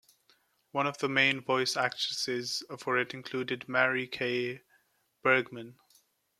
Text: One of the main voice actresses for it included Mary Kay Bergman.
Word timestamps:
One 0.71 0.87
of 0.87 0.97
the 0.97 1.07
main 1.07 1.41
voice 1.41 1.77
actresses 1.77 2.63
for 2.79 2.97
it 2.97 3.13
included 3.13 3.69
Mary 3.69 4.07
Kay 4.07 4.63
Bergman. 5.21 5.75